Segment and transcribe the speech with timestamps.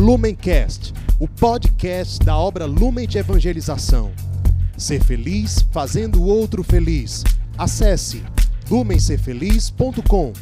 [0.00, 4.10] Lumencast, o podcast da obra Lumen de Evangelização.
[4.74, 7.22] Ser feliz fazendo o outro feliz.
[7.58, 8.24] Acesse
[8.70, 10.32] lumencerfeliz.com.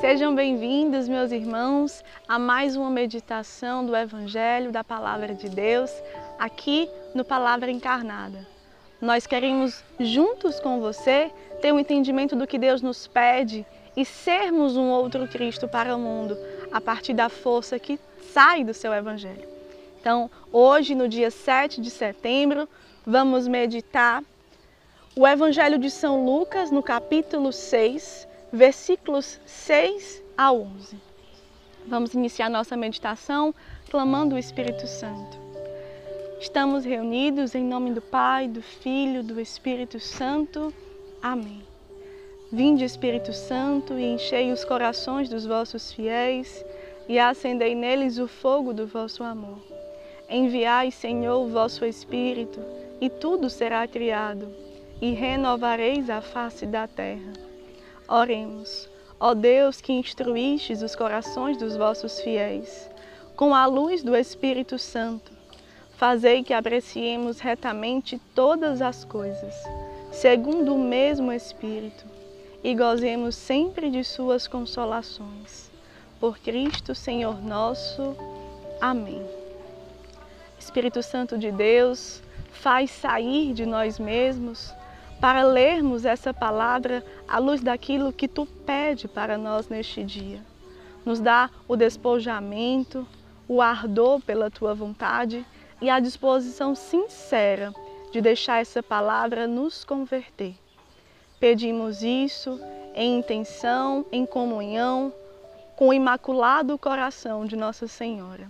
[0.00, 5.90] Sejam bem-vindos, meus irmãos, a mais uma meditação do Evangelho, da Palavra de Deus,
[6.38, 8.53] aqui no Palavra Encarnada.
[9.04, 11.30] Nós queremos, juntos com você,
[11.60, 15.98] ter um entendimento do que Deus nos pede e sermos um outro Cristo para o
[15.98, 16.38] mundo,
[16.72, 18.00] a partir da força que
[18.32, 19.46] sai do seu Evangelho.
[20.00, 22.66] Então, hoje, no dia 7 de setembro,
[23.04, 24.24] vamos meditar
[25.14, 30.96] o Evangelho de São Lucas, no capítulo 6, versículos 6 a 11.
[31.86, 33.54] Vamos iniciar nossa meditação
[33.90, 35.43] clamando o Espírito Santo.
[36.44, 40.74] Estamos reunidos em nome do Pai, do Filho, do Espírito Santo.
[41.22, 41.62] Amém.
[42.52, 46.62] Vinde, Espírito Santo, e enchei os corações dos vossos fiéis
[47.08, 49.56] e acendei neles o fogo do vosso amor.
[50.28, 52.60] Enviai, Senhor, o vosso Espírito,
[53.00, 54.46] e tudo será criado,
[55.00, 57.32] e renovareis a face da terra.
[58.06, 58.86] Oremos.
[59.18, 62.90] Ó Deus que instruístes os corações dos vossos fiéis,
[63.34, 65.33] com a luz do Espírito Santo,
[65.96, 69.54] fazei que apreciemos retamente todas as coisas,
[70.12, 72.04] segundo o mesmo Espírito,
[72.62, 75.70] e gozemos sempre de suas consolações.
[76.18, 78.16] Por Cristo, Senhor nosso.
[78.80, 79.22] Amém.
[80.58, 84.72] Espírito Santo de Deus, faz sair de nós mesmos
[85.20, 90.40] para lermos essa palavra à luz daquilo que tu pede para nós neste dia.
[91.04, 93.06] Nos dá o despojamento,
[93.46, 95.44] o ardor pela tua vontade
[95.84, 97.70] e a disposição sincera
[98.10, 100.54] de deixar essa palavra nos converter.
[101.38, 102.58] Pedimos isso
[102.94, 105.12] em intenção, em comunhão
[105.76, 108.48] com o imaculado coração de Nossa Senhora.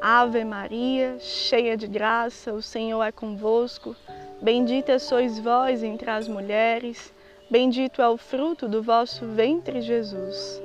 [0.00, 3.96] Ave Maria, cheia de graça, o Senhor é convosco.
[4.40, 7.12] Bendita sois vós entre as mulheres,
[7.50, 10.62] bendito é o fruto do vosso ventre, Jesus.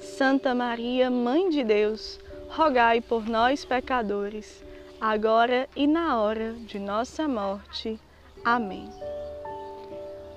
[0.00, 4.64] Santa Maria, Mãe de Deus, rogai por nós, pecadores,
[5.00, 7.98] agora e na hora de nossa morte.
[8.44, 8.88] Amém.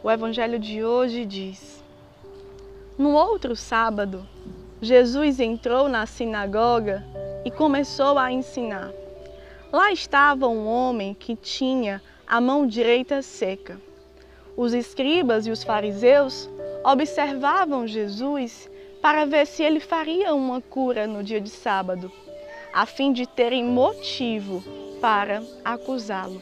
[0.04, 1.84] O Evangelho de hoje diz:
[2.98, 4.28] No outro sábado,
[4.82, 7.04] Jesus entrou na sinagoga
[7.44, 8.92] e começou a ensinar.
[9.72, 13.80] Lá estava um homem que tinha a mão direita seca.
[14.56, 16.50] Os escribas e os fariseus
[16.84, 18.70] observavam Jesus
[19.02, 22.12] para ver se ele faria uma cura no dia de sábado,
[22.78, 24.64] a fim de terem motivo
[25.02, 26.40] para acusá-lo.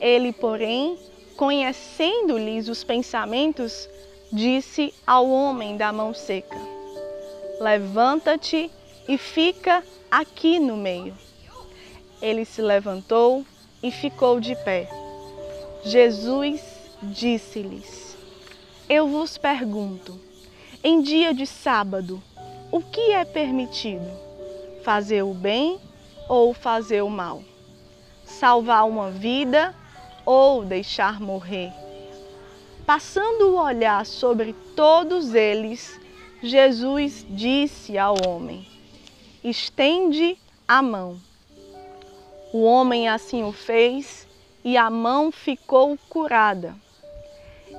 [0.00, 0.98] Ele, porém,
[1.36, 3.88] conhecendo-lhes os pensamentos,
[4.32, 6.58] disse ao homem da mão seca:
[7.60, 8.68] Levanta-te
[9.06, 11.16] e fica aqui no meio.
[12.20, 13.46] Ele se levantou
[13.80, 14.90] e ficou de pé.
[15.84, 16.60] Jesus
[17.00, 18.16] disse-lhes:
[18.88, 20.20] Eu vos pergunto,
[20.82, 22.20] em dia de sábado,
[22.72, 24.25] o que é permitido?
[24.86, 25.80] Fazer o bem
[26.28, 27.42] ou fazer o mal?
[28.24, 29.74] Salvar uma vida
[30.24, 31.72] ou deixar morrer?
[32.86, 36.00] Passando o olhar sobre todos eles,
[36.40, 38.64] Jesus disse ao homem:
[39.42, 40.38] Estende
[40.68, 41.18] a mão.
[42.52, 44.28] O homem assim o fez
[44.64, 46.76] e a mão ficou curada.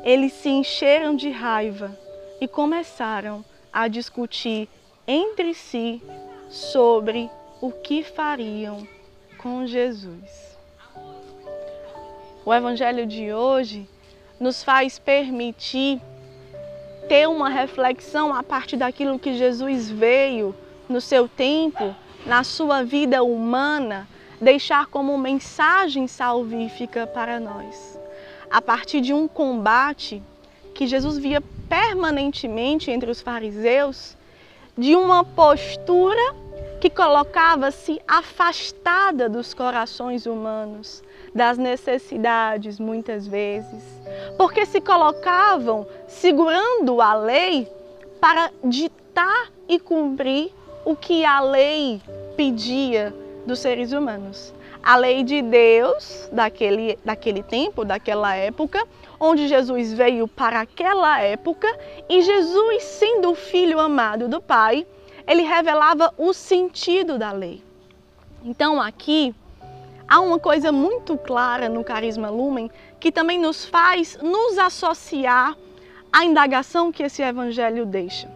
[0.04, 1.98] Eles se encheram de raiva
[2.42, 4.68] e começaram a discutir
[5.08, 6.02] entre si
[6.50, 7.30] sobre
[7.62, 8.88] o que fariam
[9.38, 10.58] com Jesus.
[12.46, 13.88] O Evangelho de hoje
[14.40, 16.02] nos faz permitir
[17.08, 20.56] ter uma reflexão a partir daquilo que Jesus veio
[20.88, 24.08] no seu tempo, na sua vida humana,
[24.40, 28.00] deixar como mensagem salvífica para nós.
[28.50, 30.22] A partir de um combate
[30.74, 34.16] que Jesus via permanentemente entre os fariseus,
[34.78, 36.36] de uma postura
[36.80, 41.04] que colocava-se afastada dos corações humanos,
[41.34, 43.84] das necessidades muitas vezes,
[44.38, 47.72] porque se colocavam segurando a lei
[48.20, 50.52] para ditar e cumprir
[50.86, 52.02] o que a lei
[52.36, 53.14] pedia
[53.46, 54.54] dos seres humanos.
[54.82, 58.82] A lei de Deus daquele, daquele tempo, daquela época,
[59.20, 61.68] onde Jesus veio para aquela época
[62.08, 64.88] e Jesus, sendo o filho amado do Pai,
[65.28, 67.62] ele revelava o sentido da lei.
[68.44, 69.36] Então aqui
[70.08, 75.56] há uma coisa muito clara no Carisma Lumen que também nos faz nos associar
[76.12, 78.30] à indagação que esse evangelho deixa.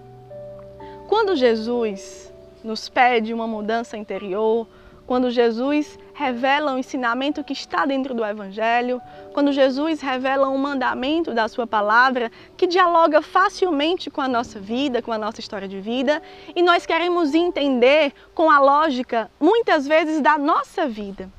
[1.08, 2.32] Quando Jesus
[2.64, 4.68] nos pede uma mudança interior,
[5.06, 9.02] quando Jesus revela o ensinamento que está dentro do Evangelho,
[9.34, 15.02] quando Jesus revela um mandamento da Sua palavra que dialoga facilmente com a nossa vida,
[15.02, 16.22] com a nossa história de vida,
[16.56, 21.30] e nós queremos entender com a lógica, muitas vezes, da nossa vida.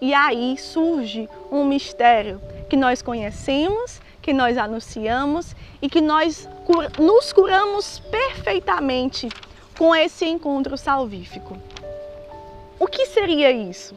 [0.00, 2.40] E aí surge um mistério
[2.70, 6.48] que nós conhecemos, que nós anunciamos e que nós
[6.98, 9.28] nos curamos perfeitamente
[9.76, 11.56] com esse encontro salvífico.
[12.80, 13.94] O que seria isso?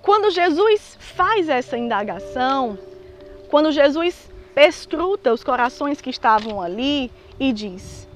[0.00, 2.78] Quando Jesus faz essa indagação,
[3.50, 8.08] quando Jesus escruta os corações que estavam ali e diz: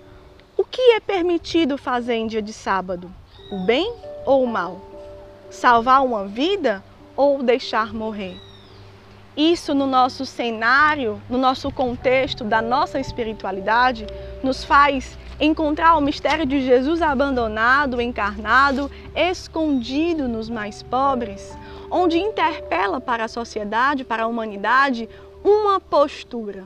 [0.56, 3.12] O que é permitido fazer em dia de sábado?
[3.50, 3.92] O bem
[4.24, 4.80] ou o mal?
[5.50, 6.80] Salvar uma vida
[7.16, 8.40] ou deixar morrer?
[9.36, 14.06] Isso no nosso cenário, no nosso contexto da nossa espiritualidade,
[14.40, 21.58] nos faz encontrar o mistério de Jesus abandonado, encarnado, escondido nos mais pobres,
[21.90, 25.08] onde interpela para a sociedade, para a humanidade,
[25.42, 26.64] uma postura.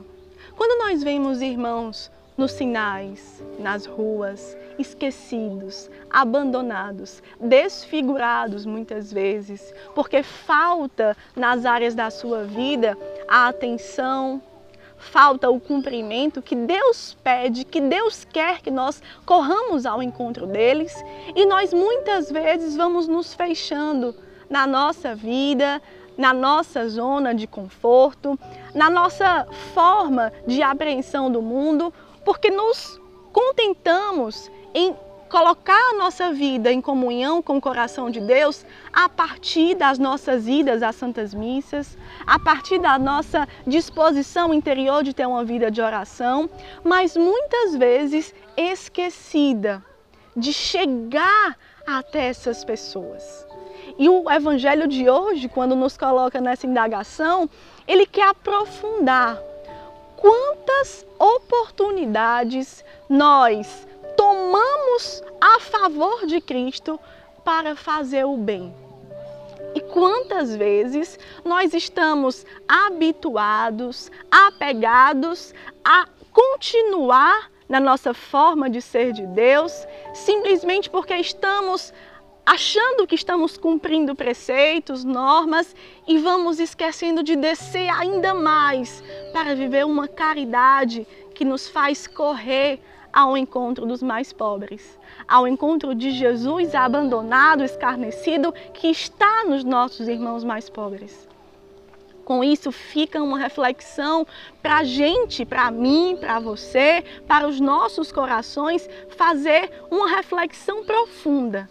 [0.55, 11.17] Quando nós vemos irmãos nos sinais, nas ruas, esquecidos, abandonados, desfigurados muitas vezes, porque falta
[11.35, 12.95] nas áreas da sua vida
[13.27, 14.39] a atenção,
[14.97, 20.93] falta o cumprimento que Deus pede, que Deus quer que nós corramos ao encontro deles,
[21.35, 24.15] e nós muitas vezes vamos nos fechando
[24.49, 25.81] na nossa vida,
[26.17, 28.37] na nossa zona de conforto,
[28.73, 31.93] na nossa forma de apreensão do mundo,
[32.25, 32.99] porque nos
[33.31, 34.95] contentamos em
[35.27, 40.47] colocar a nossa vida em comunhão com o coração de Deus a partir das nossas
[40.47, 45.81] idas às santas missas, a partir da nossa disposição interior de ter uma vida de
[45.81, 46.49] oração,
[46.83, 49.83] mas muitas vezes esquecida
[50.35, 53.45] de chegar até essas pessoas.
[53.97, 57.49] E o evangelho de hoje, quando nos coloca nessa indagação,
[57.87, 59.41] ele quer aprofundar
[60.15, 63.87] quantas oportunidades nós
[65.39, 66.99] a favor de Cristo
[67.43, 68.73] para fazer o bem.
[69.75, 75.53] E quantas vezes nós estamos habituados, apegados
[75.83, 79.71] a continuar na nossa forma de ser de Deus,
[80.13, 81.93] simplesmente porque estamos
[82.45, 85.75] achando que estamos cumprindo preceitos, normas
[86.07, 89.03] e vamos esquecendo de descer ainda mais
[89.33, 91.05] para viver uma caridade
[91.35, 92.79] que nos faz correr
[93.11, 100.07] ao encontro dos mais pobres, ao encontro de Jesus abandonado, escarnecido, que está nos nossos
[100.07, 101.27] irmãos mais pobres.
[102.23, 104.27] Com isso, fica uma reflexão
[104.61, 111.69] para a gente, para mim, para você, para os nossos corações, fazer uma reflexão profunda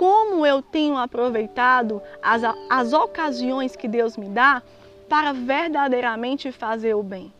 [0.00, 2.40] como eu tenho aproveitado as,
[2.70, 4.62] as ocasiões que Deus me dá
[5.10, 7.30] para verdadeiramente fazer o bem.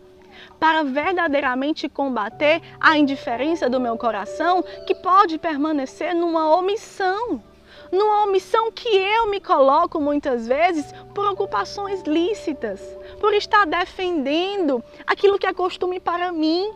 [0.58, 7.42] Para verdadeiramente combater a indiferença do meu coração que pode permanecer numa omissão.
[7.90, 12.80] Numa omissão que eu me coloco muitas vezes por ocupações lícitas,
[13.20, 16.70] por estar defendendo aquilo que é costume para mim,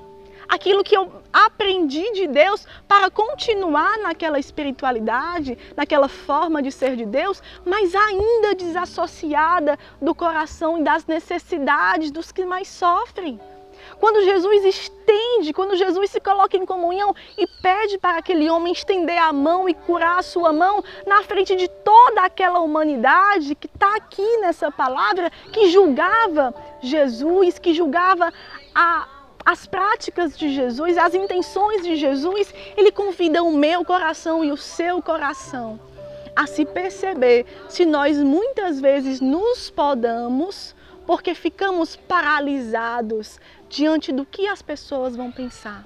[0.48, 7.06] aquilo que eu aprendi de Deus para continuar naquela espiritualidade, naquela forma de ser de
[7.06, 13.40] Deus, mas ainda desassociada do coração e das necessidades dos que mais sofrem.
[14.04, 19.16] Quando Jesus estende, quando Jesus se coloca em comunhão e pede para aquele homem estender
[19.16, 23.96] a mão e curar a sua mão na frente de toda aquela humanidade que está
[23.96, 28.30] aqui nessa palavra, que julgava Jesus, que julgava
[28.74, 29.08] a,
[29.42, 34.56] as práticas de Jesus, as intenções de Jesus, ele convida o meu coração e o
[34.58, 35.80] seu coração
[36.36, 40.74] a se perceber se nós muitas vezes nos podamos
[41.06, 43.38] porque ficamos paralisados
[43.74, 45.84] diante do que as pessoas vão pensar.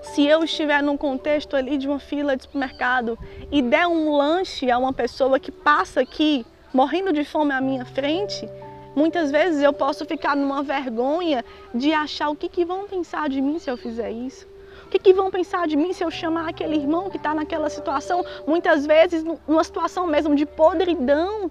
[0.00, 3.18] Se eu estiver num contexto ali de uma fila de supermercado
[3.52, 7.84] e der um lanche a uma pessoa que passa aqui morrendo de fome à minha
[7.84, 8.48] frente,
[8.96, 13.40] Muitas vezes eu posso ficar numa vergonha de achar o que, que vão pensar de
[13.40, 14.44] mim se eu fizer isso.
[14.86, 17.70] O que, que vão pensar de mim se eu chamar aquele irmão que está naquela
[17.70, 21.48] situação, muitas vezes numa situação mesmo de podridão,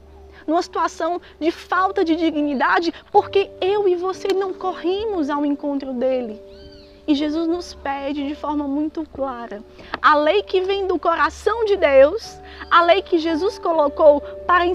[0.48, 6.42] numa situação de falta de dignidade, porque eu e você não corrimos ao encontro dele.
[7.08, 9.64] E Jesus nos pede de forma muito clara:
[10.02, 14.66] a lei que vem do coração de Deus, a lei que Jesus colocou para,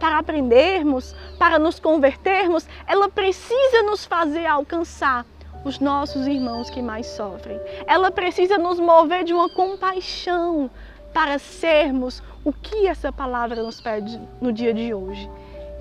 [0.00, 5.26] para aprendermos, para nos convertermos, ela precisa nos fazer alcançar
[5.64, 7.60] os nossos irmãos que mais sofrem.
[7.86, 10.70] Ela precisa nos mover de uma compaixão
[11.12, 15.28] para sermos o que essa palavra nos pede no dia de hoje.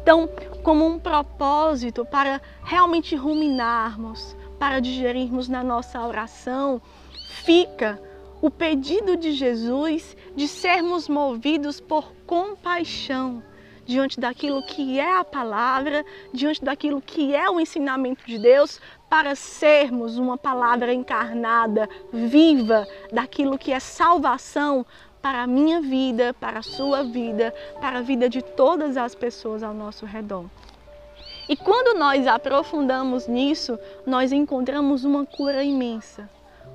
[0.02, 0.30] Então,
[0.64, 6.82] como um propósito para realmente ruminarmos, para digerirmos na nossa oração,
[7.44, 8.00] fica
[8.42, 13.44] o pedido de Jesus de sermos movidos por compaixão
[13.86, 19.36] diante daquilo que é a palavra, diante daquilo que é o ensinamento de Deus, para
[19.36, 24.86] sermos uma palavra encarnada, viva, daquilo que é salvação
[25.22, 29.62] para a minha vida, para a sua vida, para a vida de todas as pessoas
[29.62, 30.46] ao nosso redor.
[31.48, 36.30] E quando nós aprofundamos nisso, nós encontramos uma cura imensa.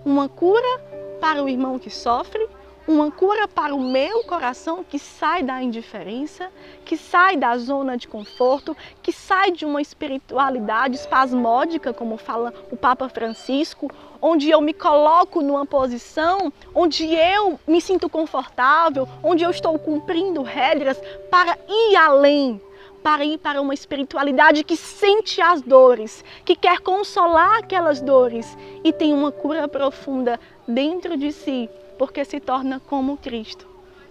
[0.04, 0.80] Uma cura
[1.20, 2.46] para o irmão que sofre,
[2.87, 6.50] uma cura para o meu coração que sai da indiferença,
[6.85, 12.76] que sai da zona de conforto, que sai de uma espiritualidade espasmódica, como fala o
[12.76, 13.90] Papa Francisco,
[14.23, 20.43] onde eu me coloco numa posição onde eu me sinto confortável, onde eu estou cumprindo
[20.43, 22.61] regras para ir além,
[23.02, 28.93] para ir para uma espiritualidade que sente as dores, que quer consolar aquelas dores e
[28.93, 30.38] tem uma cura profunda
[30.69, 33.66] dentro de si porque se torna como Cristo.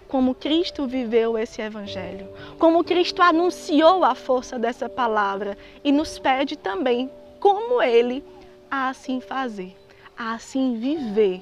[0.07, 6.55] Como Cristo viveu esse Evangelho, como Cristo anunciou a força dessa palavra e nos pede
[6.55, 8.23] também, como Ele,
[8.69, 9.75] a assim fazer,
[10.17, 11.41] a assim viver,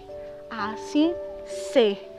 [0.50, 1.13] a assim
[1.45, 2.09] ser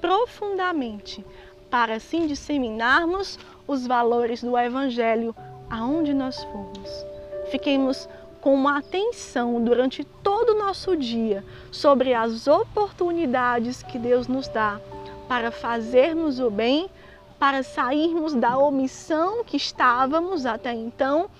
[0.00, 1.24] profundamente,
[1.70, 5.34] para assim disseminarmos os valores do Evangelho
[5.70, 7.06] aonde nós formos.
[7.50, 8.08] Fiquemos
[8.42, 14.80] com uma atenção durante todo o nosso dia sobre as oportunidades que Deus nos dá
[15.28, 16.90] para fazermos o bem,
[17.38, 21.30] para sairmos da omissão que estávamos até então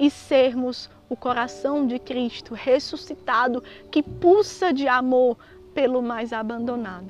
[0.00, 5.38] e sermos o coração de Cristo ressuscitado que pulsa de amor
[5.72, 7.06] pelo mais abandonado.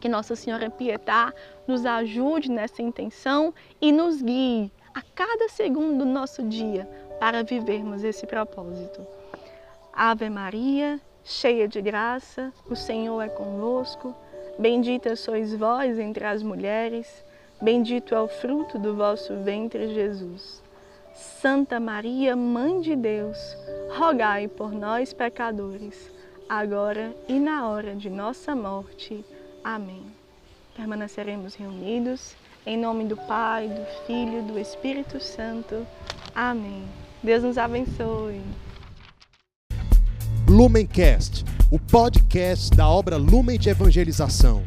[0.00, 1.32] Que Nossa Senhora Pietá
[1.66, 6.88] nos ajude nessa intenção e nos guie a cada segundo do nosso dia
[7.18, 9.06] para vivermos esse propósito.
[9.92, 14.14] Ave Maria, cheia de graça, o Senhor é convosco.
[14.58, 17.24] Bendita sois vós entre as mulheres,
[17.60, 20.62] bendito é o fruto do vosso ventre, Jesus.
[21.14, 23.38] Santa Maria, Mãe de Deus,
[23.96, 26.10] rogai por nós, pecadores,
[26.48, 29.24] agora e na hora de nossa morte.
[29.62, 30.06] Amém.
[30.76, 32.36] Permaneceremos reunidos
[32.68, 35.86] em nome do Pai, do Filho do Espírito Santo.
[36.34, 36.84] Amém.
[37.22, 38.40] Deus nos abençoe.
[40.46, 44.62] Lumencast, o podcast da obra Lumen de Evangelização.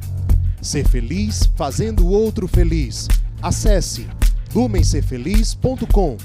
[0.61, 3.07] Ser feliz fazendo o outro feliz.
[3.41, 4.07] Acesse
[4.53, 6.17] lumencerfeliz.com.